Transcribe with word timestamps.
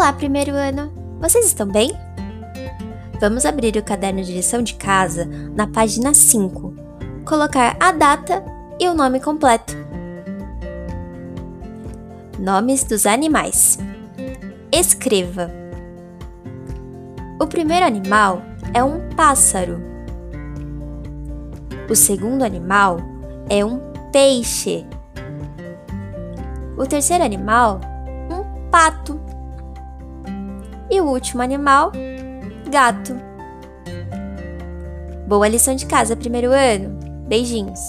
Olá, 0.00 0.14
primeiro 0.14 0.52
ano! 0.52 0.90
Vocês 1.20 1.44
estão 1.44 1.66
bem? 1.66 1.92
Vamos 3.20 3.44
abrir 3.44 3.76
o 3.76 3.82
caderno 3.82 4.22
de 4.22 4.32
lição 4.32 4.62
de 4.62 4.72
casa 4.72 5.26
na 5.54 5.66
página 5.66 6.14
5, 6.14 6.74
colocar 7.26 7.76
a 7.78 7.92
data 7.92 8.42
e 8.80 8.88
o 8.88 8.94
nome 8.94 9.20
completo. 9.20 9.76
Nomes 12.38 12.82
dos 12.82 13.04
animais. 13.04 13.78
Escreva. 14.72 15.50
O 17.38 17.46
primeiro 17.46 17.84
animal 17.84 18.40
é 18.72 18.82
um 18.82 19.06
pássaro. 19.10 19.82
O 21.90 21.94
segundo 21.94 22.42
animal 22.42 23.00
é 23.50 23.62
um 23.62 23.78
peixe. 24.10 24.86
O 26.78 26.86
terceiro 26.86 27.22
animal, 27.22 27.82
um 28.30 28.70
pato. 28.70 29.29
E 30.90 31.00
o 31.00 31.04
último 31.04 31.40
animal, 31.40 31.92
gato. 32.68 33.14
Boa 35.28 35.46
lição 35.46 35.76
de 35.76 35.86
casa, 35.86 36.16
primeiro 36.16 36.50
ano. 36.50 36.98
Beijinhos. 37.28 37.80